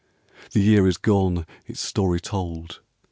[0.53, 2.79] The year is gone, its story told.